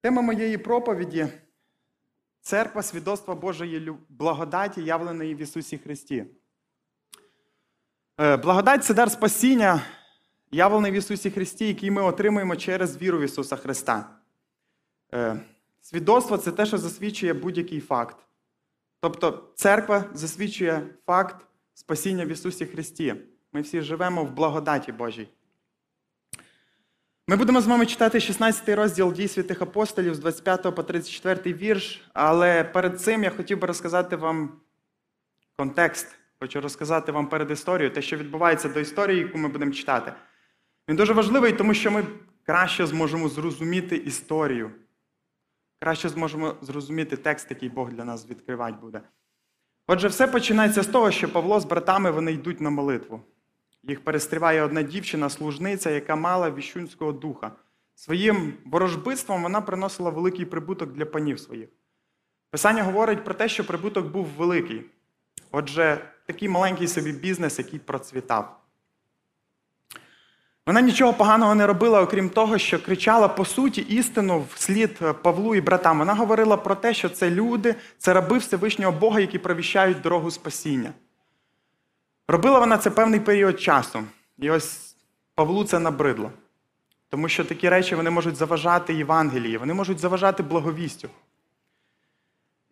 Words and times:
Тема 0.00 0.22
моєї 0.22 0.58
проповіді 0.58 1.28
церква 2.40 2.82
свідоцтва 2.82 3.34
Божої 3.34 3.92
благодаті, 4.08 4.82
явленої 4.82 5.34
в 5.34 5.38
Ісусі 5.38 5.78
Христі. 5.78 6.24
Е, 8.20 8.36
Благодать 8.36 8.84
це 8.84 8.94
дар 8.94 9.10
спасіння, 9.10 9.82
явлений 10.50 10.92
в 10.92 10.94
Ісусі 10.94 11.30
Христі, 11.30 11.68
який 11.68 11.90
ми 11.90 12.02
отримуємо 12.02 12.56
через 12.56 13.02
віру 13.02 13.18
в 13.18 13.22
Ісуса 13.22 13.56
Христа. 13.56 14.10
Е, 15.14 15.40
Свідоцтво 15.80 16.36
це 16.36 16.52
те, 16.52 16.66
що 16.66 16.78
засвідчує 16.78 17.34
будь-який 17.34 17.80
факт. 17.80 18.16
Тобто 19.00 19.52
церква 19.54 20.04
засвідчує 20.14 20.94
факт 21.06 21.46
спасіння 21.74 22.24
в 22.24 22.28
Ісусі 22.28 22.66
Христі. 22.66 23.14
Ми 23.52 23.60
всі 23.60 23.80
живемо 23.80 24.24
в 24.24 24.32
благодаті 24.32 24.92
Божій. 24.92 25.28
Ми 27.30 27.36
будемо 27.36 27.60
з 27.60 27.66
вами 27.66 27.86
читати 27.86 28.20
16 28.20 28.68
розділ 28.68 29.12
дій 29.12 29.28
святих 29.28 29.62
апостолів 29.62 30.14
з 30.14 30.18
25 30.18 30.74
по 30.74 30.82
34 30.82 31.52
вірш, 31.52 32.10
але 32.14 32.64
перед 32.64 33.00
цим 33.00 33.24
я 33.24 33.30
хотів 33.30 33.60
би 33.60 33.66
розказати 33.66 34.16
вам 34.16 34.52
контекст. 35.56 36.18
Хочу 36.40 36.60
розказати 36.60 37.12
вам 37.12 37.28
перед 37.28 37.50
історією, 37.50 37.94
те, 37.94 38.02
що 38.02 38.16
відбувається 38.16 38.68
до 38.68 38.80
історії, 38.80 39.18
яку 39.18 39.38
ми 39.38 39.48
будемо 39.48 39.72
читати. 39.72 40.12
Він 40.88 40.96
дуже 40.96 41.12
важливий, 41.12 41.52
тому 41.52 41.74
що 41.74 41.90
ми 41.90 42.04
краще 42.46 42.86
зможемо 42.86 43.28
зрозуміти 43.28 43.96
історію. 43.96 44.70
Краще 45.80 46.08
зможемо 46.08 46.54
зрозуміти 46.62 47.16
текст, 47.16 47.50
який 47.50 47.68
Бог 47.68 47.92
для 47.92 48.04
нас 48.04 48.28
відкривати 48.30 48.76
буде. 48.80 49.00
Отже, 49.86 50.08
все 50.08 50.26
починається 50.26 50.82
з 50.82 50.86
того, 50.86 51.10
що 51.10 51.32
Павло 51.32 51.60
з 51.60 51.64
братами 51.64 52.10
вони 52.10 52.32
йдуть 52.32 52.60
на 52.60 52.70
молитву. 52.70 53.22
Їх 53.82 54.04
перестріває 54.04 54.62
одна 54.62 54.82
дівчина, 54.82 55.30
служниця, 55.30 55.90
яка 55.90 56.16
мала 56.16 56.50
віщунського 56.50 57.12
духа. 57.12 57.52
Своїм 57.94 58.54
ворожбитством 58.64 59.42
вона 59.42 59.60
приносила 59.60 60.10
великий 60.10 60.44
прибуток 60.44 60.92
для 60.92 61.06
панів 61.06 61.40
своїх. 61.40 61.68
Писання 62.50 62.82
говорить 62.82 63.24
про 63.24 63.34
те, 63.34 63.48
що 63.48 63.66
прибуток 63.66 64.06
був 64.06 64.26
великий. 64.26 64.84
Отже, 65.50 66.04
такий 66.26 66.48
маленький 66.48 66.88
собі 66.88 67.12
бізнес, 67.12 67.58
який 67.58 67.78
процвітав. 67.78 68.60
Вона 70.66 70.80
нічого 70.80 71.12
поганого 71.12 71.54
не 71.54 71.66
робила, 71.66 72.02
окрім 72.02 72.30
того, 72.30 72.58
що 72.58 72.82
кричала 72.82 73.28
по 73.28 73.44
суті 73.44 73.80
істину 73.80 74.44
вслід 74.54 75.00
Павлу 75.22 75.54
і 75.54 75.60
братам. 75.60 75.98
Вона 75.98 76.14
говорила 76.14 76.56
про 76.56 76.74
те, 76.74 76.94
що 76.94 77.08
це 77.08 77.30
люди, 77.30 77.74
це 77.98 78.12
раби 78.12 78.38
Всевишнього 78.38 78.92
Бога, 78.92 79.20
які 79.20 79.38
провіщають 79.38 80.00
дорогу 80.00 80.30
спасіння. 80.30 80.92
Робила 82.28 82.58
вона 82.58 82.78
це 82.78 82.90
певний 82.90 83.20
період 83.20 83.60
часу. 83.60 84.04
І 84.38 84.50
ось 84.50 84.96
Павлу 85.34 85.64
це 85.64 85.78
набридло. 85.78 86.32
Тому 87.08 87.28
що 87.28 87.44
такі 87.44 87.68
речі 87.68 87.94
вони 87.94 88.10
можуть 88.10 88.36
заважати 88.36 88.94
Євангелії, 88.94 89.56
вони 89.56 89.74
можуть 89.74 89.98
заважати 89.98 90.42
благовістю. 90.42 91.08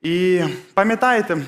І 0.03 0.43
пам'ятаєте, 0.75 1.43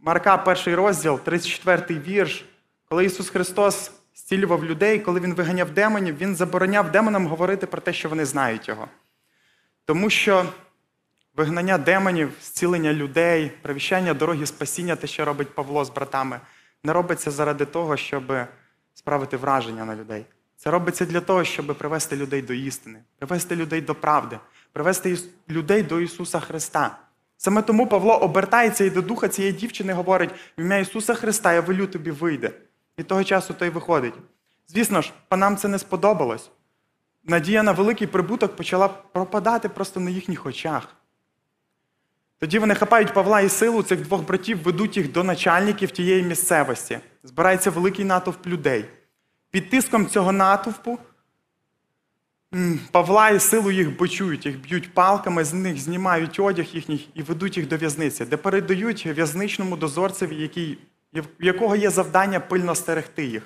Марка, 0.00 0.38
перший 0.38 0.74
розділ, 0.74 1.20
34 1.20 2.00
вірш, 2.00 2.44
коли 2.88 3.04
Ісус 3.04 3.30
Христос 3.30 3.90
зцілював 4.14 4.64
людей, 4.64 5.00
коли 5.00 5.20
Він 5.20 5.34
виганяв 5.34 5.70
демонів, 5.70 6.16
Він 6.16 6.36
забороняв 6.36 6.90
демонам 6.90 7.26
говорити 7.26 7.66
про 7.66 7.80
те, 7.80 7.92
що 7.92 8.08
вони 8.08 8.24
знають 8.24 8.68
Його. 8.68 8.88
Тому 9.84 10.10
що 10.10 10.46
вигнання 11.36 11.78
демонів, 11.78 12.32
зцілення 12.42 12.92
людей, 12.92 13.52
провіщання 13.62 14.14
дороги 14.14 14.46
спасіння, 14.46 14.96
те, 14.96 15.06
що 15.06 15.24
робить 15.24 15.54
Павло 15.54 15.84
з 15.84 15.90
братами, 15.90 16.40
не 16.84 16.92
робиться 16.92 17.30
заради 17.30 17.64
того, 17.64 17.96
щоб 17.96 18.32
справити 18.94 19.36
враження 19.36 19.84
на 19.84 19.96
людей. 19.96 20.26
Це 20.56 20.70
робиться 20.70 21.06
для 21.06 21.20
того, 21.20 21.44
щоб 21.44 21.78
привести 21.78 22.16
людей 22.16 22.42
до 22.42 22.52
істини, 22.52 22.98
привести 23.18 23.56
людей 23.56 23.80
до 23.80 23.94
правди, 23.94 24.38
привести 24.72 25.18
людей 25.48 25.82
до 25.82 26.00
Ісуса 26.00 26.40
Христа. 26.40 26.98
Саме 27.36 27.62
тому 27.62 27.86
Павло 27.86 28.16
обертається 28.16 28.84
і 28.84 28.90
до 28.90 29.02
духа 29.02 29.28
цієї 29.28 29.52
дівчини 29.54 29.92
говорить: 29.92 30.30
в 30.58 30.60
ім'я 30.60 30.78
Ісуса 30.78 31.14
Христа 31.14 31.52
я 31.52 31.60
велю 31.60 31.86
тобі 31.86 32.10
вийде. 32.10 32.52
І 32.96 33.02
того 33.02 33.24
часу 33.24 33.54
той 33.54 33.70
виходить. 33.70 34.14
Звісно 34.68 35.02
ж, 35.02 35.12
панам 35.28 35.56
це 35.56 35.68
не 35.68 35.78
сподобалось. 35.78 36.50
Надія 37.24 37.62
на 37.62 37.72
великий 37.72 38.06
прибуток 38.06 38.56
почала 38.56 38.88
пропадати 38.88 39.68
просто 39.68 40.00
на 40.00 40.10
їхніх 40.10 40.46
очах. 40.46 40.96
Тоді 42.42 42.58
вони 42.58 42.74
хапають 42.74 43.14
Павла 43.14 43.40
і 43.40 43.48
силу 43.48 43.82
цих 43.82 44.00
двох 44.00 44.26
братів, 44.26 44.62
ведуть 44.62 44.96
їх 44.96 45.12
до 45.12 45.24
начальників 45.24 45.90
тієї 45.90 46.22
місцевості. 46.22 46.98
Збирається 47.24 47.70
великий 47.70 48.04
натовп 48.04 48.46
людей. 48.46 48.84
Під 49.50 49.70
тиском 49.70 50.06
цього 50.06 50.32
натовпу 50.32 50.98
Павла 52.92 53.30
і 53.30 53.40
силу 53.40 53.70
їх 53.70 53.98
бичують, 53.98 54.46
їх 54.46 54.60
б'ють 54.60 54.94
палками, 54.94 55.44
з 55.44 55.52
них 55.52 55.78
знімають 55.78 56.40
одяг 56.40 56.66
їхній 56.72 57.08
і 57.14 57.22
ведуть 57.22 57.56
їх 57.56 57.68
до 57.68 57.76
в'язниці, 57.76 58.24
де 58.24 58.36
передають 58.36 59.06
в'язничному 59.06 59.76
дозорцеві, 59.76 60.36
який, 60.36 60.78
в 61.14 61.44
якого 61.44 61.76
є 61.76 61.90
завдання 61.90 62.40
пильно 62.40 62.74
стерегти 62.74 63.24
їх. 63.24 63.42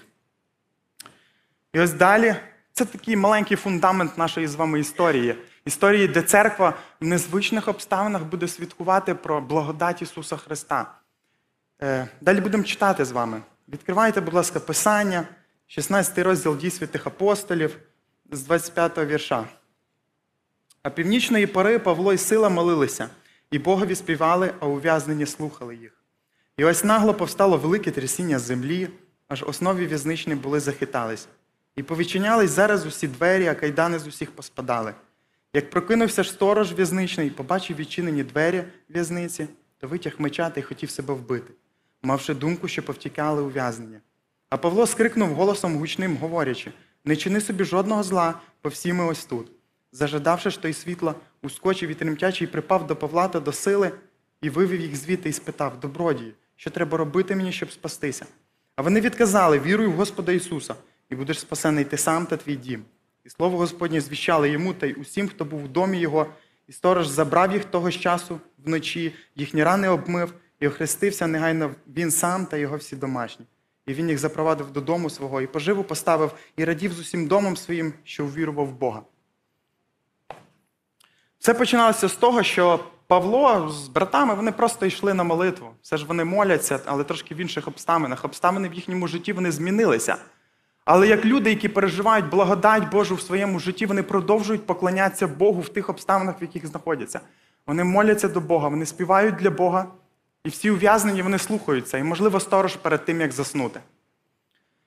І 1.72 1.80
ось 1.80 1.92
далі 1.92 2.36
це 2.72 2.84
такий 2.84 3.16
маленький 3.16 3.56
фундамент 3.56 4.18
нашої 4.18 4.46
з 4.46 4.54
вами 4.54 4.80
історії. 4.80 5.36
Історії, 5.66 6.08
де 6.08 6.22
церква 6.22 6.74
в 7.00 7.04
незвичних 7.06 7.68
обставинах 7.68 8.24
буде 8.24 8.48
свідкувати 8.48 9.14
про 9.14 9.40
благодать 9.40 10.02
Ісуса 10.02 10.36
Христа. 10.36 10.94
Е, 11.82 12.08
Далі 12.20 12.40
будемо 12.40 12.64
читати 12.64 13.04
з 13.04 13.12
вами. 13.12 13.42
Відкривайте, 13.68 14.20
будь 14.20 14.34
ласка, 14.34 14.60
Писання, 14.60 15.28
16 15.66 16.18
розділ 16.18 16.56
дій 16.56 16.70
святих 16.70 17.06
апостолів 17.06 17.78
з 18.32 18.42
25 18.42 18.98
вірша. 18.98 19.44
А 20.82 20.90
північної 20.90 21.46
пори 21.46 21.78
Павло 21.78 22.12
і 22.12 22.18
сила 22.18 22.48
молилися, 22.48 23.08
і 23.50 23.58
Богові 23.58 23.94
співали, 23.94 24.54
а 24.60 24.66
ув'язнені 24.66 25.26
слухали 25.26 25.76
їх. 25.76 26.04
І 26.56 26.64
ось 26.64 26.84
нагло 26.84 27.14
повстало 27.14 27.56
велике 27.56 27.90
трясіння 27.90 28.38
землі, 28.38 28.88
аж 29.28 29.42
основі 29.42 29.86
в'язничні 29.86 30.34
були 30.34 30.60
захитались. 30.60 31.28
І 31.76 31.82
повідчинялись 31.82 32.50
зараз 32.50 32.86
усі 32.86 33.08
двері, 33.08 33.46
а 33.46 33.54
кайдани 33.54 33.98
з 33.98 34.06
усіх 34.06 34.30
поспадали. 34.30 34.94
Як 35.56 35.70
прокинувся 35.70 36.24
сторож 36.24 36.72
в'язничний, 36.72 37.30
побачив 37.30 37.76
відчинені 37.76 38.24
двері 38.24 38.64
в'язниці, 38.88 39.48
то 39.78 39.88
витяг 39.88 40.14
меча 40.18 40.50
та 40.50 40.60
й 40.60 40.62
хотів 40.62 40.90
себе 40.90 41.14
вбити, 41.14 41.52
мавши 42.02 42.34
думку, 42.34 42.68
що 42.68 42.82
повтікали 42.82 43.42
ув'язнення. 43.42 44.00
А 44.50 44.56
Павло 44.56 44.86
скрикнув 44.86 45.28
голосом 45.28 45.76
гучним, 45.76 46.16
говорячи: 46.16 46.72
Не 47.04 47.16
чини 47.16 47.40
собі 47.40 47.64
жодного 47.64 48.02
зла, 48.02 48.40
бо 48.64 48.70
всі 48.70 48.92
ми 48.92 49.04
ось 49.04 49.24
тут. 49.24 49.52
Зажадавши 49.92 50.50
ж 50.50 50.62
той 50.62 50.72
світла, 50.72 51.14
ускочив 51.42 51.90
і 51.90 51.94
тремтячий 51.94 52.46
припав 52.46 52.86
до 52.86 52.96
Павла 52.96 53.28
та 53.28 53.40
до 53.40 53.52
сили 53.52 53.92
і 54.42 54.50
вивів 54.50 54.80
їх 54.80 54.96
звідти 54.96 55.28
і 55.28 55.32
спитав: 55.32 55.80
Добродії, 55.80 56.34
що 56.56 56.70
треба 56.70 56.98
робити 56.98 57.36
мені, 57.36 57.52
щоб 57.52 57.72
спастися? 57.72 58.26
А 58.76 58.82
вони 58.82 59.00
відказали: 59.00 59.58
Віруй 59.58 59.86
в 59.86 59.92
Господа 59.92 60.32
Ісуса, 60.32 60.74
і 61.10 61.16
будеш 61.16 61.40
спасений 61.40 61.84
ти 61.84 61.96
сам 61.96 62.26
та 62.26 62.36
твій 62.36 62.56
дім. 62.56 62.84
І 63.26 63.30
слово 63.30 63.58
Господнє 63.58 64.00
звіщали 64.00 64.50
йому 64.50 64.74
та 64.74 64.86
й 64.86 64.96
усім, 65.00 65.28
хто 65.28 65.44
був 65.44 65.64
у 65.64 65.68
домі 65.68 65.98
його, 65.98 66.26
і 66.68 66.72
сторож 66.72 67.06
забрав 67.06 67.52
їх 67.52 67.64
того 67.64 67.90
ж 67.90 67.98
часу 67.98 68.40
вночі, 68.64 69.14
їхні 69.36 69.64
рани 69.64 69.88
обмив, 69.88 70.34
і 70.60 70.68
охрестився 70.68 71.26
негайно 71.26 71.74
він 71.96 72.10
сам 72.10 72.46
та 72.46 72.56
його 72.56 72.76
всі 72.76 72.96
домашні. 72.96 73.46
І 73.86 73.94
він 73.94 74.08
їх 74.08 74.18
запровадив 74.18 74.70
додому 74.70 75.10
свого, 75.10 75.40
і 75.40 75.46
поживу 75.46 75.84
поставив, 75.84 76.32
і 76.56 76.64
радів 76.64 76.92
з 76.92 77.00
усім 77.00 77.26
домом 77.26 77.56
своїм, 77.56 77.92
що 78.04 78.24
увірував 78.24 78.66
в 78.66 78.72
Бога. 78.72 79.02
Все 81.38 81.54
починалося 81.54 82.08
з 82.08 82.14
того, 82.14 82.42
що 82.42 82.80
Павло 83.06 83.68
з 83.68 83.88
братами 83.88 84.34
вони 84.34 84.52
просто 84.52 84.86
йшли 84.86 85.14
на 85.14 85.24
молитву. 85.24 85.70
Все 85.82 85.96
ж 85.96 86.06
вони 86.06 86.24
моляться, 86.24 86.80
але 86.86 87.04
трошки 87.04 87.34
в 87.34 87.38
інших 87.38 87.68
обставинах. 87.68 88.24
Обставини 88.24 88.68
в 88.68 88.74
їхньому 88.74 89.08
житті 89.08 89.32
вони 89.32 89.52
змінилися. 89.52 90.16
Але 90.86 91.08
як 91.08 91.24
люди, 91.24 91.50
які 91.50 91.68
переживають 91.68 92.28
благодать 92.28 92.90
Божу 92.90 93.14
в 93.14 93.20
своєму 93.20 93.58
житті, 93.58 93.86
вони 93.86 94.02
продовжують 94.02 94.66
поклонятися 94.66 95.26
Богу 95.26 95.60
в 95.60 95.68
тих 95.68 95.88
обставинах, 95.88 96.40
в 96.40 96.42
яких 96.42 96.66
знаходяться. 96.66 97.20
Вони 97.66 97.84
моляться 97.84 98.28
до 98.28 98.40
Бога, 98.40 98.68
вони 98.68 98.86
співають 98.86 99.34
для 99.34 99.50
Бога, 99.50 99.86
і 100.44 100.48
всі 100.48 100.70
ув'язнені 100.70 101.22
вони 101.22 101.38
слухаються, 101.38 101.98
і, 101.98 102.02
можливо, 102.02 102.40
сторож 102.40 102.76
перед 102.76 103.04
тим, 103.04 103.20
як 103.20 103.32
заснути. 103.32 103.80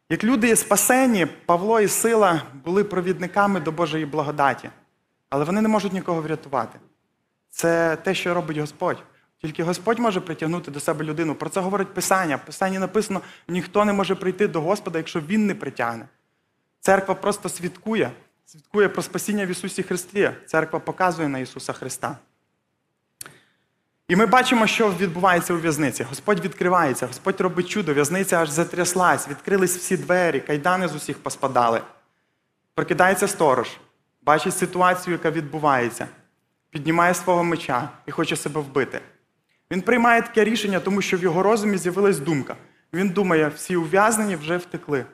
Як 0.09 0.23
люди 0.23 0.55
спасені, 0.55 1.25
Павло 1.45 1.81
і 1.81 1.87
Сила 1.87 2.41
були 2.65 2.83
провідниками 2.83 3.59
до 3.59 3.71
Божої 3.71 4.05
благодаті, 4.05 4.69
але 5.29 5.45
вони 5.45 5.61
не 5.61 5.69
можуть 5.69 5.93
нікого 5.93 6.21
врятувати. 6.21 6.79
Це 7.49 7.95
те, 7.95 8.15
що 8.15 8.33
робить 8.33 8.57
Господь. 8.57 9.03
Тільки 9.41 9.63
Господь 9.63 9.99
може 9.99 10.21
притягнути 10.21 10.71
до 10.71 10.79
себе 10.79 11.05
людину. 11.05 11.35
Про 11.35 11.49
це 11.49 11.59
говорить 11.59 11.93
Писання. 11.93 12.35
В 12.35 12.45
Писанні 12.45 12.79
написано: 12.79 13.21
ніхто 13.47 13.85
не 13.85 13.93
може 13.93 14.15
прийти 14.15 14.47
до 14.47 14.61
Господа, 14.61 14.97
якщо 14.97 15.19
Він 15.19 15.45
не 15.45 15.55
притягне. 15.55 16.07
Церква 16.79 17.15
просто 17.15 17.49
свідкує, 17.49 18.11
свідкує 18.45 18.89
про 18.89 19.01
спасіння 19.01 19.45
в 19.45 19.49
Ісусі 19.49 19.83
Христі. 19.83 20.31
Церква 20.45 20.79
показує 20.79 21.27
на 21.27 21.39
Ісуса 21.39 21.73
Христа. 21.73 22.17
І 24.07 24.15
ми 24.15 24.25
бачимо, 24.25 24.67
що 24.67 24.91
відбувається 24.91 25.53
у 25.53 25.57
в'язниці. 25.57 26.03
Господь 26.03 26.39
відкривається, 26.39 27.07
Господь 27.07 27.41
робить 27.41 27.69
чудо, 27.69 27.93
в'язниця 27.93 28.37
аж 28.41 28.49
затряслась, 28.49 29.27
відкрились 29.27 29.77
всі 29.77 29.97
двері, 29.97 30.39
кайдани 30.39 30.87
з 30.87 30.95
усіх 30.95 31.17
поспадали. 31.17 31.81
Прокидається 32.73 33.27
сторож, 33.27 33.67
бачить 34.21 34.57
ситуацію, 34.57 35.13
яка 35.13 35.31
відбувається. 35.31 36.07
піднімає 36.69 37.13
свого 37.13 37.43
меча 37.43 37.89
і 38.05 38.11
хоче 38.11 38.35
себе 38.35 38.61
вбити. 38.61 39.01
Він 39.71 39.81
приймає 39.81 40.21
таке 40.21 40.43
рішення, 40.43 40.79
тому 40.79 41.01
що 41.01 41.17
в 41.17 41.23
його 41.23 41.43
розумі 41.43 41.77
з'явилась 41.77 42.19
думка. 42.19 42.55
Він 42.93 43.09
думає, 43.09 43.47
всі 43.47 43.75
ув'язнені 43.75 44.35
вже 44.35 44.57
втекли. 44.57 45.05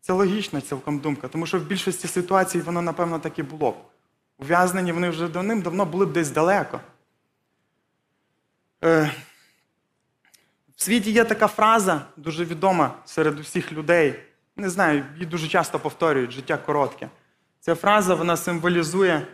Це 0.00 0.12
логічна 0.12 0.60
цілком 0.60 0.98
думка, 0.98 1.28
тому 1.28 1.46
що 1.46 1.58
в 1.58 1.62
більшості 1.62 2.08
ситуацій 2.08 2.60
воно, 2.60 2.82
напевно, 2.82 3.18
так 3.18 3.38
і 3.38 3.42
було 3.42 3.70
б. 3.70 3.76
Ув'язнені 4.38 4.92
вони 4.92 5.10
вже 5.10 5.28
давним-давно 5.28 5.84
були 5.84 6.06
б 6.06 6.12
десь 6.12 6.30
далеко. 6.30 6.80
Е, 8.84 9.10
в 10.76 10.82
світі 10.82 11.10
є 11.10 11.24
така 11.24 11.46
фраза, 11.46 12.02
дуже 12.16 12.44
відома 12.44 12.94
серед 13.04 13.40
усіх 13.40 13.72
людей. 13.72 14.14
Не 14.56 14.70
знаю, 14.70 15.04
її 15.14 15.26
дуже 15.26 15.48
часто 15.48 15.78
повторюють, 15.78 16.30
життя 16.30 16.56
коротке. 16.56 17.08
Ця 17.60 17.74
фраза 17.74 18.14
вона 18.14 18.36
символізує. 18.36 19.26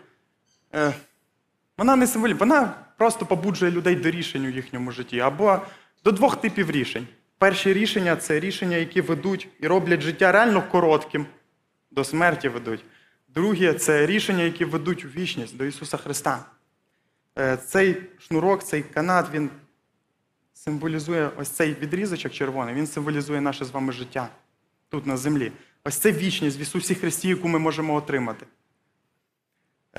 Е, 0.75 0.95
вона 1.79 1.97
не 1.97 2.07
символізує, 2.07 2.39
вона 2.39 2.86
просто 2.97 3.27
побуджує 3.27 3.73
людей 3.73 3.95
до 3.97 4.11
рішень 4.11 4.47
у 4.47 4.49
їхньому 4.49 4.93
житті 4.93 5.21
або 5.21 5.61
до 6.05 6.13
двох 6.13 6.41
типів 6.41 6.71
рішень. 6.71 7.07
Перші 7.39 7.73
рішення 7.73 8.17
це 8.17 8.41
рішення, 8.41 8.77
які 8.77 9.01
ведуть 9.01 9.49
і 9.61 9.67
роблять 9.67 10.01
життя 10.01 10.33
реально 10.33 10.63
коротким, 10.71 11.27
до 11.91 12.05
смерті 12.05 12.49
ведуть. 12.49 12.85
Друге 13.29 13.75
це 13.75 14.07
рішення, 14.07 14.43
які 14.43 14.65
ведуть 14.65 15.05
у 15.05 15.09
вічність 15.09 15.57
до 15.57 15.65
Ісуса 15.65 15.97
Христа. 15.97 16.45
Е, 17.39 17.57
Цей 17.57 18.03
шнурок, 18.19 18.65
цей 18.65 18.83
канат, 18.83 19.27
він 19.35 19.51
символізує 20.55 21.31
ось 21.37 21.49
цей 21.49 21.75
відрізочок 21.75 22.33
червоний, 22.33 22.75
він 22.75 22.87
символізує 22.87 23.41
наше 23.41 23.65
з 23.65 23.71
вами 23.71 23.93
життя 23.93 24.29
тут 24.89 25.07
на 25.07 25.17
землі. 25.17 25.53
Ось 25.85 25.97
це 25.97 26.13
вічність 26.13 26.59
в 26.59 26.63
Ісусі 26.63 26.95
Христі, 26.95 27.29
яку 27.29 27.49
ми 27.49 27.59
можемо 27.59 27.95
отримати. 27.95 28.47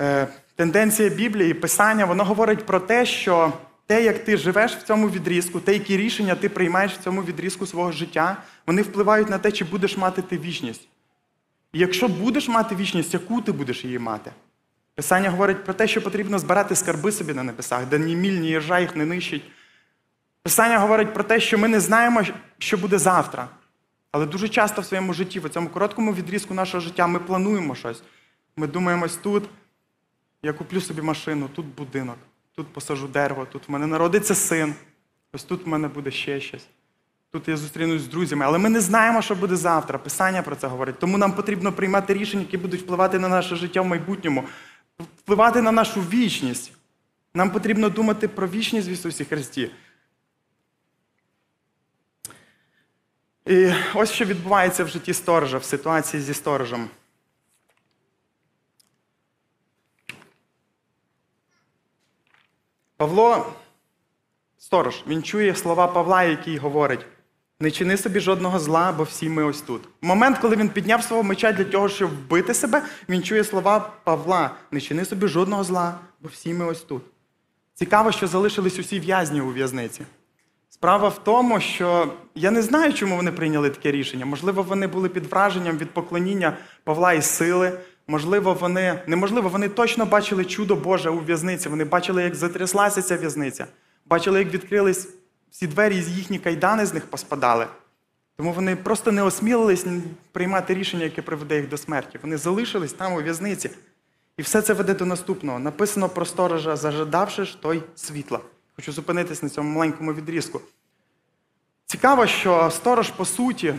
Е, 0.00 0.28
Тенденція 0.56 1.08
Біблії, 1.08 1.54
Писання, 1.54 2.04
воно 2.04 2.24
говорить 2.24 2.66
про 2.66 2.80
те, 2.80 3.06
що 3.06 3.52
те, 3.86 4.02
як 4.02 4.24
ти 4.24 4.36
живеш 4.36 4.76
в 4.76 4.82
цьому 4.82 5.08
відрізку, 5.10 5.60
те, 5.60 5.72
які 5.72 5.96
рішення 5.96 6.34
ти 6.34 6.48
приймаєш 6.48 6.92
в 6.92 7.02
цьому 7.02 7.22
відрізку 7.22 7.66
свого 7.66 7.92
життя, 7.92 8.36
вони 8.66 8.82
впливають 8.82 9.30
на 9.30 9.38
те, 9.38 9.52
чи 9.52 9.64
будеш 9.64 9.96
мати 9.96 10.22
ти 10.22 10.38
вічність. 10.38 10.88
Якщо 11.72 12.08
будеш 12.08 12.48
мати 12.48 12.74
вічність, 12.74 13.14
яку 13.14 13.40
ти 13.40 13.52
будеш 13.52 13.84
її 13.84 13.98
мати? 13.98 14.30
Писання 14.94 15.30
говорить 15.30 15.64
про 15.64 15.74
те, 15.74 15.88
що 15.88 16.02
потрібно 16.02 16.38
збирати 16.38 16.76
скарби 16.76 17.12
собі 17.12 17.34
на 17.34 17.42
небесах, 17.42 17.86
де 17.86 17.98
ні 17.98 18.16
міль, 18.16 18.38
ні 18.38 18.48
їжа 18.48 18.80
їх 18.80 18.96
не 18.96 19.06
нищить. 19.06 19.44
Писання 20.42 20.78
говорить 20.78 21.14
про 21.14 21.24
те, 21.24 21.40
що 21.40 21.58
ми 21.58 21.68
не 21.68 21.80
знаємо, 21.80 22.22
що 22.58 22.76
буде 22.76 22.98
завтра. 22.98 23.48
Але 24.12 24.26
дуже 24.26 24.48
часто 24.48 24.80
в 24.82 24.84
своєму 24.84 25.12
житті, 25.12 25.40
в 25.40 25.48
цьому 25.48 25.68
короткому 25.68 26.14
відрізку 26.14 26.54
нашого 26.54 26.80
життя, 26.80 27.06
ми 27.06 27.18
плануємо 27.18 27.74
щось. 27.74 28.02
Ми 28.56 28.66
думаємо, 28.66 29.06
тут 29.22 29.44
я 30.42 30.52
куплю 30.52 30.80
собі 30.80 31.02
машину, 31.02 31.48
тут 31.54 31.66
будинок, 31.66 32.16
тут 32.54 32.66
посажу 32.68 33.08
дерево, 33.08 33.46
тут 33.52 33.68
в 33.68 33.70
мене 33.70 33.86
народиться 33.86 34.34
син, 34.34 34.74
ось 35.32 35.44
тут 35.44 35.66
в 35.66 35.68
мене 35.68 35.88
буде 35.88 36.10
ще 36.10 36.40
щось. 36.40 36.66
Тут 37.30 37.48
я 37.48 37.56
зустрінусь 37.56 38.02
з 38.02 38.06
друзями, 38.06 38.44
але 38.44 38.58
ми 38.58 38.68
не 38.68 38.80
знаємо, 38.80 39.22
що 39.22 39.34
буде 39.34 39.56
завтра. 39.56 39.98
Писання 39.98 40.42
про 40.42 40.56
це 40.56 40.66
говорить. 40.66 40.98
Тому 40.98 41.18
нам 41.18 41.32
потрібно 41.32 41.72
приймати 41.72 42.14
рішення, 42.14 42.42
які 42.42 42.56
будуть 42.58 42.80
впливати 42.80 43.18
на 43.18 43.28
наше 43.28 43.56
життя 43.56 43.80
в 43.80 43.86
майбутньому, 43.86 44.44
впливати 45.18 45.62
на 45.62 45.72
нашу 45.72 46.00
вічність. 46.00 46.72
Нам 47.34 47.50
потрібно 47.50 47.88
думати 47.88 48.28
про 48.28 48.48
вічність 48.48 48.88
в 48.88 48.90
Ісусі 48.90 49.24
Христі. 49.24 49.70
І 53.46 53.72
ось 53.94 54.12
що 54.12 54.24
відбувається 54.24 54.84
в 54.84 54.88
житті 54.88 55.14
сторожа, 55.14 55.58
в 55.58 55.64
ситуації 55.64 56.22
зі 56.22 56.34
сторожем. 56.34 56.88
Павло, 62.98 63.46
сторож, 64.58 65.04
він 65.06 65.22
чує 65.22 65.54
слова 65.54 65.86
Павла, 65.86 66.22
який 66.22 66.56
говорить: 66.56 67.06
не 67.60 67.70
чини 67.70 67.96
собі 67.96 68.20
жодного 68.20 68.58
зла, 68.58 68.92
бо 68.92 69.02
всі 69.02 69.28
ми 69.28 69.44
ось 69.44 69.60
тут. 69.60 69.82
В 70.02 70.06
момент, 70.06 70.38
коли 70.38 70.56
він 70.56 70.68
підняв 70.68 71.02
свого 71.02 71.22
меча 71.22 71.52
для 71.52 71.64
того, 71.64 71.88
щоб 71.88 72.10
вбити 72.10 72.54
себе, 72.54 72.82
він 73.08 73.22
чує 73.22 73.44
слова 73.44 73.92
Павла: 74.04 74.50
не 74.70 74.80
чини 74.80 75.04
собі 75.04 75.26
жодного 75.26 75.64
зла, 75.64 75.94
бо 76.20 76.28
всі 76.28 76.54
ми 76.54 76.64
ось 76.64 76.82
тут. 76.82 77.02
Цікаво, 77.74 78.12
що 78.12 78.26
залишились 78.26 78.78
усі 78.78 79.00
в'язні 79.00 79.40
у 79.40 79.52
в'язниці. 79.52 80.02
Справа 80.68 81.08
в 81.08 81.24
тому, 81.24 81.60
що 81.60 82.12
я 82.34 82.50
не 82.50 82.62
знаю, 82.62 82.92
чому 82.92 83.16
вони 83.16 83.32
прийняли 83.32 83.70
таке 83.70 83.90
рішення. 83.90 84.26
Можливо, 84.26 84.62
вони 84.62 84.86
були 84.86 85.08
під 85.08 85.26
враженням 85.26 85.78
від 85.78 85.90
поклоніння 85.90 86.56
Павла 86.84 87.12
і 87.12 87.22
сили. 87.22 87.80
Можливо, 88.10 88.54
вони 88.54 89.02
неможливо, 89.06 89.48
вони 89.48 89.68
точно 89.68 90.06
бачили 90.06 90.44
чудо 90.44 90.76
Боже 90.76 91.10
у 91.10 91.18
в'язниці. 91.18 91.68
Вони 91.68 91.84
бачили, 91.84 92.22
як 92.22 92.34
затряслася 92.34 93.02
ця 93.02 93.16
в'язниця, 93.16 93.66
бачили, 94.06 94.38
як 94.38 94.54
відкрились 94.54 95.08
всі 95.50 95.66
двері, 95.66 95.96
і 95.96 96.02
їхні 96.02 96.38
кайдани 96.38 96.86
з 96.86 96.94
них 96.94 97.06
поспадали. 97.06 97.66
Тому 98.36 98.52
вони 98.52 98.76
просто 98.76 99.12
не 99.12 99.22
осмілились 99.22 99.86
приймати 100.32 100.74
рішення, 100.74 101.04
яке 101.04 101.22
приведе 101.22 101.56
їх 101.56 101.68
до 101.68 101.76
смерті. 101.76 102.18
Вони 102.22 102.36
залишились 102.36 102.92
там 102.92 103.12
у 103.12 103.22
в'язниці. 103.22 103.70
І 104.36 104.42
все 104.42 104.62
це 104.62 104.72
веде 104.72 104.94
до 104.94 105.06
наступного. 105.06 105.58
Написано 105.58 106.08
про 106.08 106.24
сторожа, 106.24 106.76
зажадавши 106.76 107.44
ж 107.44 107.62
той 107.62 107.82
світла. 107.94 108.40
Хочу 108.76 108.92
зупинитись 108.92 109.42
на 109.42 109.48
цьому 109.48 109.70
маленькому 109.70 110.12
відрізку. 110.12 110.60
Цікаво, 111.86 112.26
що 112.26 112.70
сторож, 112.70 113.10
по 113.10 113.24
суті, 113.24 113.74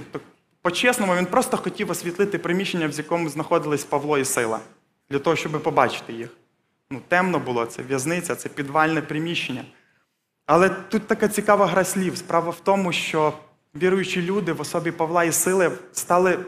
по-чесному, 0.62 1.16
він 1.16 1.26
просто 1.26 1.58
хотів 1.58 1.92
освітлити 1.92 2.38
приміщення, 2.38 2.88
в 2.88 2.92
якому 2.92 3.30
знаходились 3.30 3.84
Павло 3.84 4.18
і 4.18 4.26
Сила, 4.26 4.60
для 5.10 5.20
того, 5.20 5.36
щоб 5.36 5.64
побачити 5.64 6.14
їх. 6.14 6.30
Ну, 6.92 7.02
темно 7.08 7.40
було, 7.40 7.66
це 7.66 7.84
в'язниця, 7.84 8.36
це 8.36 8.50
підвальне 8.50 9.02
приміщення. 9.02 9.66
Але 10.46 10.70
тут 10.70 11.08
така 11.08 11.28
цікава 11.28 11.68
гра 11.68 11.84
слів. 11.84 12.18
Справа 12.18 12.50
в 12.50 12.60
тому, 12.60 12.92
що 12.92 13.34
віруючі 13.76 14.22
люди 14.22 14.54
в 14.54 14.62
особі 14.62 14.92
Павла 14.92 15.24
і 15.24 15.32
Сили 15.32 15.72
стали 15.92 16.40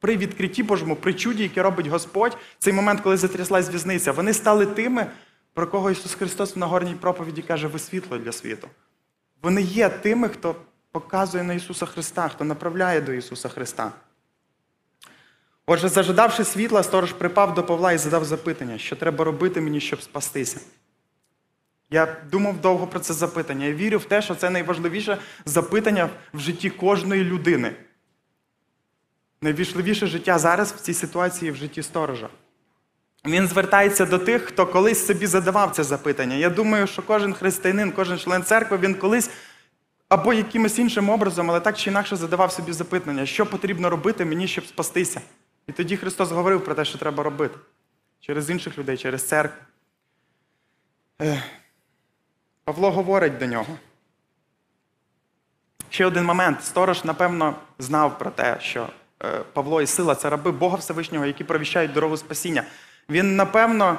при 0.00 0.16
відкритті 0.16 0.62
Божому, 0.62 0.96
при 0.96 1.14
чуді, 1.14 1.42
яке 1.42 1.62
робить 1.62 1.86
Господь, 1.86 2.36
цей 2.58 2.72
момент, 2.72 3.00
коли 3.00 3.16
затряслась 3.16 3.70
в'язниця, 3.70 4.12
вони 4.12 4.34
стали 4.34 4.66
тими, 4.66 5.06
про 5.54 5.66
кого 5.66 5.90
Ісус 5.90 6.14
Христос 6.14 6.56
в 6.56 6.58
Нагорній 6.58 6.94
проповіді 6.94 7.42
каже, 7.42 7.66
ви 7.66 7.78
світло 7.78 8.18
для 8.18 8.32
світу. 8.32 8.68
Вони 9.42 9.62
є 9.62 9.88
тими, 9.88 10.28
хто 10.28 10.56
показує 11.00 11.44
на 11.44 11.54
Ісуса 11.54 11.86
Христа, 11.86 12.28
хто 12.28 12.44
направляє 12.44 13.00
до 13.00 13.12
Ісуса 13.12 13.48
Христа. 13.48 13.92
Отже, 15.66 15.88
зажадавши 15.88 16.44
світла, 16.44 16.82
сторож 16.82 17.12
припав 17.12 17.54
до 17.54 17.64
Павла 17.64 17.92
і 17.92 17.98
задав 17.98 18.24
запитання, 18.24 18.78
що 18.78 18.96
треба 18.96 19.24
робити 19.24 19.60
мені, 19.60 19.80
щоб 19.80 20.02
спастися. 20.02 20.60
Я 21.90 22.16
думав 22.30 22.60
довго 22.60 22.86
про 22.86 23.00
це 23.00 23.14
запитання. 23.14 23.66
Я 23.66 23.74
вірю 23.74 23.98
в 23.98 24.04
те, 24.04 24.22
що 24.22 24.34
це 24.34 24.50
найважливіше 24.50 25.18
запитання 25.44 26.10
в 26.34 26.38
житті 26.40 26.70
кожної 26.70 27.24
людини. 27.24 27.72
Найважливіше 29.42 30.06
життя 30.06 30.38
зараз 30.38 30.72
в 30.72 30.80
цій 30.80 30.94
ситуації 30.94 31.50
в 31.50 31.56
житті 31.56 31.82
сторожа. 31.82 32.28
Він 33.26 33.48
звертається 33.48 34.06
до 34.06 34.18
тих, 34.18 34.42
хто 34.42 34.66
колись 34.66 35.06
собі 35.06 35.26
задавав 35.26 35.70
це 35.70 35.84
запитання. 35.84 36.36
Я 36.36 36.50
думаю, 36.50 36.86
що 36.86 37.02
кожен 37.02 37.34
християнин, 37.34 37.92
кожен 37.92 38.18
член 38.18 38.42
церкви, 38.42 38.78
він 38.78 38.94
колись 38.94 39.30
або 40.08 40.32
якимось 40.32 40.78
іншим 40.78 41.10
образом, 41.10 41.50
але 41.50 41.60
так 41.60 41.78
чи 41.78 41.90
інакше 41.90 42.16
задавав 42.16 42.52
собі 42.52 42.72
запитання, 42.72 43.26
що 43.26 43.46
потрібно 43.46 43.90
робити 43.90 44.24
мені, 44.24 44.48
щоб 44.48 44.66
спастися. 44.66 45.20
І 45.66 45.72
тоді 45.72 45.96
Христос 45.96 46.30
говорив 46.30 46.64
про 46.64 46.74
те, 46.74 46.84
що 46.84 46.98
треба 46.98 47.22
робити. 47.22 47.58
Через 48.20 48.50
інших 48.50 48.78
людей, 48.78 48.96
через 48.96 49.28
церкву. 49.28 49.62
Павло 52.64 52.90
говорить 52.90 53.38
до 53.38 53.46
нього. 53.46 53.76
Ще 55.90 56.06
один 56.06 56.24
момент. 56.24 56.64
Сторож, 56.64 57.04
напевно, 57.04 57.54
знав 57.78 58.18
про 58.18 58.30
те, 58.30 58.56
що 58.60 58.88
Павло 59.52 59.82
і 59.82 59.86
сила 59.86 60.14
це 60.14 60.30
раби 60.30 60.52
Бога 60.52 60.76
Всевишнього, 60.76 61.26
які 61.26 61.44
провіщають 61.44 61.92
дорогу 61.92 62.16
спасіння. 62.16 62.64
Він, 63.10 63.36
напевно, 63.36 63.98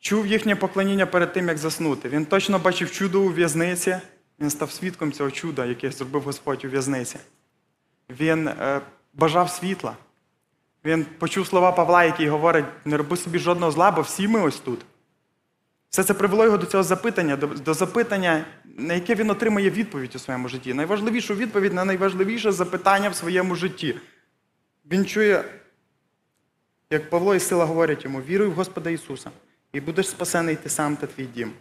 чув 0.00 0.26
їхнє 0.26 0.56
поклоніння 0.56 1.06
перед 1.06 1.32
тим, 1.32 1.48
як 1.48 1.58
заснути. 1.58 2.08
Він 2.08 2.26
точно 2.26 2.58
бачив 2.58 2.90
чудо 2.90 3.22
у 3.22 3.28
в'язниці. 3.28 4.00
Він 4.40 4.50
став 4.50 4.70
свідком 4.70 5.12
цього 5.12 5.30
чуда, 5.30 5.64
яке 5.64 5.90
зробив 5.90 6.22
Господь 6.22 6.64
у 6.64 6.68
в'язниці. 6.68 7.18
Він 8.10 8.48
е, 8.48 8.80
бажав 9.14 9.50
світла. 9.50 9.96
Він 10.84 11.06
почув 11.18 11.46
слова 11.46 11.72
Павла, 11.72 12.04
який 12.04 12.28
говорить: 12.28 12.64
не 12.84 12.96
роби 12.96 13.16
собі 13.16 13.38
жодного 13.38 13.72
зла, 13.72 13.90
бо 13.90 14.00
всі 14.00 14.28
ми 14.28 14.40
ось 14.40 14.60
тут. 14.60 14.80
Все 15.90 16.04
це 16.04 16.14
привело 16.14 16.44
його 16.44 16.56
до 16.56 16.66
цього 16.66 16.82
запитання, 16.82 17.36
до, 17.36 17.46
до 17.46 17.74
запитання, 17.74 18.44
на 18.64 18.94
яке 18.94 19.14
він 19.14 19.30
отримає 19.30 19.70
відповідь 19.70 20.14
у 20.14 20.18
своєму 20.18 20.48
житті. 20.48 20.74
Найважливішу 20.74 21.34
відповідь 21.34 21.72
на 21.72 21.84
найважливіше 21.84 22.52
запитання 22.52 23.08
в 23.08 23.14
своєму 23.14 23.54
житті. 23.54 23.94
Він 24.90 25.06
чує, 25.06 25.44
як 26.90 27.10
Павло 27.10 27.34
і 27.34 27.40
сила 27.40 27.64
говорять 27.64 28.04
йому: 28.04 28.20
віруй 28.20 28.48
в 28.48 28.52
Господа 28.52 28.90
Ісуса, 28.90 29.30
і 29.72 29.80
будеш 29.80 30.08
спасений 30.08 30.56
ти 30.56 30.68
сам 30.68 30.96
та 30.96 31.06
твій 31.06 31.26
дім. 31.26 31.52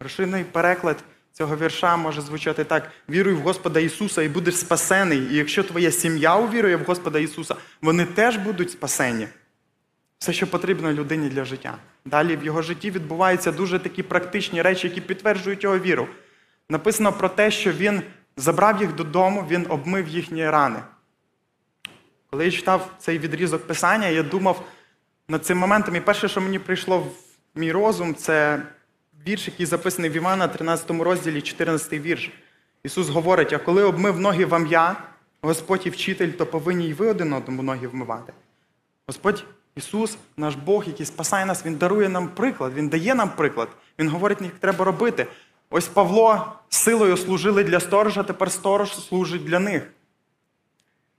Розширений 0.00 0.44
переклад 0.44 1.04
цього 1.36 1.56
вірша 1.56 1.96
може 1.96 2.20
звучати 2.20 2.64
так: 2.64 2.90
віруй 3.08 3.34
в 3.34 3.40
Господа 3.40 3.80
Ісуса 3.80 4.22
і 4.22 4.28
будеш 4.28 4.56
спасений. 4.56 5.18
І 5.18 5.34
якщо 5.34 5.62
твоя 5.62 5.90
сім'я 5.90 6.36
увірує 6.36 6.76
в 6.76 6.84
Господа 6.84 7.18
Ісуса, 7.18 7.56
вони 7.82 8.04
теж 8.04 8.36
будуть 8.36 8.70
спасені. 8.70 9.28
все, 10.18 10.32
що 10.32 10.46
потрібно 10.46 10.92
людині 10.92 11.28
для 11.28 11.44
життя. 11.44 11.78
Далі 12.04 12.36
в 12.36 12.44
його 12.44 12.62
житті 12.62 12.90
відбуваються 12.90 13.52
дуже 13.52 13.78
такі 13.78 14.02
практичні 14.02 14.62
речі, 14.62 14.88
які 14.88 15.00
підтверджують 15.00 15.64
його 15.64 15.78
віру. 15.78 16.08
Написано 16.70 17.12
про 17.12 17.28
те, 17.28 17.50
що 17.50 17.72
він 17.72 18.02
забрав 18.36 18.80
їх 18.80 18.94
додому, 18.94 19.46
він 19.50 19.66
обмив 19.68 20.08
їхні 20.08 20.50
рани. 20.50 20.78
Коли 22.30 22.44
я 22.44 22.50
читав 22.50 22.90
цей 22.98 23.18
відрізок 23.18 23.66
писання, 23.66 24.08
я 24.08 24.22
думав 24.22 24.64
над 25.28 25.46
цим 25.46 25.58
моментом, 25.58 25.96
і 25.96 26.00
перше, 26.00 26.28
що 26.28 26.40
мені 26.40 26.58
прийшло 26.58 26.98
в 26.98 27.12
мій 27.54 27.72
розум, 27.72 28.14
це 28.14 28.62
вірш, 29.26 29.46
який 29.46 29.66
записаний 29.66 30.10
в 30.10 30.16
Івана, 30.16 30.48
13 30.48 30.90
розділі, 30.90 31.42
14 31.42 31.92
вірш. 31.92 32.30
Ісус 32.82 33.08
говорить: 33.08 33.52
а 33.52 33.58
коли 33.58 33.84
обмив 33.84 34.20
ноги 34.20 34.44
вам 34.44 34.66
я, 34.66 34.96
Господь 35.42 35.82
і 35.84 35.90
вчитель, 35.90 36.28
то 36.28 36.46
повинні 36.46 36.88
й 36.88 36.92
ви 36.92 37.06
один 37.06 37.32
одному 37.32 37.62
ноги 37.62 37.86
вмивати. 37.86 38.32
Господь 39.06 39.44
Ісус, 39.76 40.18
наш 40.36 40.54
Бог, 40.54 40.84
який 40.86 41.06
спасає 41.06 41.46
нас, 41.46 41.66
Він 41.66 41.74
дарує 41.74 42.08
нам 42.08 42.28
приклад, 42.28 42.74
Він 42.74 42.88
дає 42.88 43.14
нам 43.14 43.30
приклад. 43.30 43.68
Він 43.98 44.08
говорить, 44.08 44.40
як 44.40 44.54
треба 44.54 44.84
робити. 44.84 45.26
Ось 45.70 45.88
Павло 45.88 46.52
силою 46.68 47.16
служили 47.16 47.64
для 47.64 47.80
сторожа, 47.80 48.22
тепер 48.22 48.52
сторож 48.52 48.94
служить 48.94 49.44
для 49.44 49.58
них. 49.58 49.90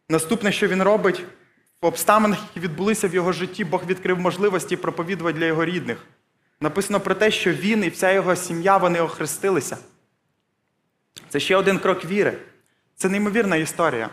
Наступне, 0.09 0.51
що 0.51 0.67
він 0.67 0.83
робить, 0.83 1.25
в 1.81 1.85
обставинах, 1.85 2.39
які 2.49 2.59
відбулися 2.59 3.07
в 3.07 3.13
його 3.13 3.31
житті, 3.31 3.65
Бог 3.65 3.85
відкрив 3.85 4.19
можливості 4.19 4.75
проповідувати 4.75 5.39
для 5.39 5.45
його 5.45 5.65
рідних. 5.65 6.05
Написано 6.61 6.99
про 6.99 7.15
те, 7.15 7.31
що 7.31 7.53
він 7.53 7.83
і 7.83 7.89
вся 7.89 8.11
його 8.11 8.35
сім'я 8.35 8.77
вони 8.77 9.01
охрестилися. 9.01 9.77
Це 11.29 11.39
ще 11.39 11.55
один 11.55 11.79
крок 11.79 12.05
віри. 12.05 12.37
Це 12.95 13.09
неймовірна 13.09 13.55
історія. 13.55 14.09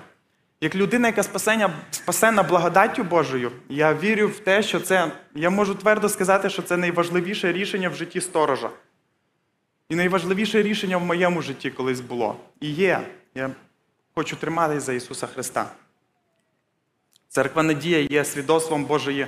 Як 0.61 0.75
людина, 0.75 1.09
яка 1.09 1.23
спасення, 1.23 1.73
спасена 1.91 2.43
благодаттю 2.43 3.05
Божою, 3.05 3.53
я 3.69 3.95
вірю 3.95 4.29
в 4.29 4.39
те, 4.39 4.63
що 4.63 4.81
це, 4.81 5.13
я 5.35 5.51
можу 5.51 5.75
твердо 5.75 6.09
сказати, 6.09 6.51
що 6.51 6.63
це 6.63 6.77
найважливіше 6.77 7.53
рішення 7.53 7.89
в 7.89 7.95
житті 7.95 8.21
сторожа. 8.21 8.71
І 9.89 9.97
найважливіше 9.97 10.63
рішення 10.63 10.97
в 10.97 11.05
моєму 11.05 11.43
житті 11.43 11.71
колись 11.71 12.01
було. 12.01 12.37
І 12.61 12.71
є. 12.71 13.01
Я 13.35 13.51
хочу 14.15 14.37
триматись 14.37 14.83
за 14.83 14.93
Ісуса 14.93 15.27
Христа. 15.27 15.71
Церква 17.29 17.63
Надія 17.63 17.99
є 18.11 18.25
свідоцтвом 18.25 18.85
Божої 18.85 19.27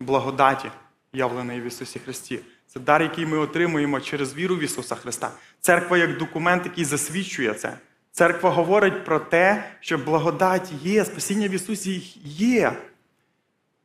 благодаті, 0.00 0.70
явленої 1.12 1.60
в 1.60 1.64
Ісусі 1.64 1.98
Христі. 1.98 2.40
Це 2.76 2.80
дар, 2.80 3.02
який 3.02 3.26
ми 3.26 3.38
отримуємо 3.38 4.00
через 4.00 4.34
віру 4.34 4.56
в 4.56 4.60
Ісуса 4.60 4.94
Христа. 4.94 5.30
Церква 5.60 5.98
як 5.98 6.18
документ, 6.18 6.64
який 6.64 6.84
засвідчує 6.84 7.54
це. 7.54 7.78
Церква 8.12 8.50
говорить 8.50 9.04
про 9.04 9.18
те, 9.18 9.64
що 9.80 9.98
благодать 9.98 10.72
є, 10.82 11.04
спасіння 11.04 11.48
в 11.48 11.50
Ісусі 11.50 12.20
є. 12.24 12.72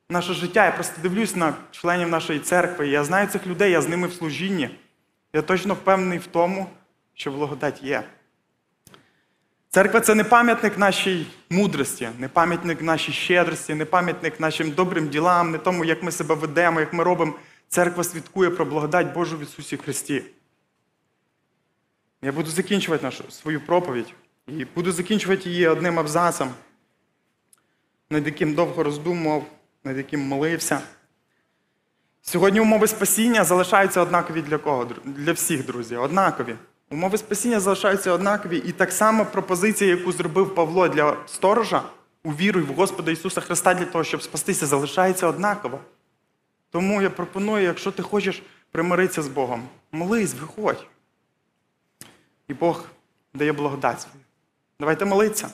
Наше 0.09 0.33
життя. 0.33 0.65
Я 0.65 0.71
просто 0.71 1.01
дивлюсь 1.01 1.35
на 1.35 1.53
членів 1.71 2.09
нашої 2.09 2.39
церкви. 2.39 2.87
Я 2.87 3.03
знаю 3.03 3.27
цих 3.27 3.47
людей, 3.47 3.71
я 3.71 3.81
з 3.81 3.87
ними 3.87 4.07
в 4.07 4.13
служінні. 4.13 4.69
Я 5.33 5.41
точно 5.41 5.73
впевнений 5.73 6.19
в 6.19 6.25
тому, 6.25 6.67
що 7.13 7.31
благодать 7.31 7.83
є. 7.83 8.03
Церква 9.69 9.99
це 9.99 10.15
не 10.15 10.23
пам'ятник 10.23 10.77
нашій 10.77 11.27
мудрості, 11.49 12.09
не 12.19 12.27
пам'ятник 12.27 12.81
нашій 12.81 13.11
щедрості, 13.11 13.73
не 13.73 13.85
пам'ятник 13.85 14.39
нашим 14.39 14.71
добрим 14.71 15.07
ділам, 15.07 15.51
не 15.51 15.57
тому, 15.57 15.85
як 15.85 16.03
ми 16.03 16.11
себе 16.11 16.35
ведемо, 16.35 16.79
як 16.79 16.93
ми 16.93 17.03
робимо. 17.03 17.33
Церква 17.73 18.03
свідкує 18.03 18.49
про 18.49 18.65
благодать 18.65 19.13
Божу 19.13 19.37
в 19.37 19.41
Ісусі 19.41 19.77
Христі. 19.77 20.23
Я 22.21 22.31
буду 22.31 22.49
закінчувати 22.49 23.05
нашу 23.05 23.31
свою 23.31 23.65
проповідь 23.65 24.13
і 24.47 24.65
буду 24.65 24.91
закінчувати 24.91 25.49
її 25.49 25.67
одним 25.67 25.99
абзацом, 25.99 26.49
над 28.09 28.25
яким 28.25 28.53
довго 28.53 28.83
роздумував, 28.83 29.45
над 29.83 29.97
яким 29.97 30.19
молився. 30.21 30.81
Сьогодні 32.21 32.59
умови 32.59 32.87
спасіння 32.87 33.43
залишаються 33.43 34.01
однакові 34.01 34.41
для 34.41 34.57
кого? 34.57 34.87
Для 35.05 35.31
всіх, 35.31 35.65
друзі, 35.65 35.95
однакові. 35.95 36.55
Умови 36.89 37.17
спасіння 37.17 37.59
залишаються 37.59 38.11
однакові. 38.11 38.57
І 38.57 38.71
так 38.71 38.91
само 38.91 39.25
пропозиція, 39.25 39.95
яку 39.95 40.11
зробив 40.11 40.55
Павло 40.55 40.87
для 40.87 41.17
сторожа, 41.27 41.83
у 42.23 42.31
віру 42.31 42.61
в 42.61 42.73
Господа 42.73 43.11
Ісуса 43.11 43.41
Христа 43.41 43.73
для 43.73 43.85
того, 43.85 44.03
щоб 44.03 44.21
спастися, 44.21 44.65
залишається 44.65 45.27
однаково. 45.27 45.79
Тому 46.71 47.01
я 47.01 47.09
пропоную, 47.09 47.63
якщо 47.63 47.91
ти 47.91 48.03
хочеш 48.03 48.43
примиритися 48.71 49.21
з 49.21 49.27
Богом, 49.27 49.69
молись, 49.91 50.33
виходь. 50.33 50.87
І 52.47 52.53
Бог 52.53 52.85
дає 53.33 53.53
благодать. 53.53 54.07
Давайте 54.79 55.05
молитися. 55.05 55.49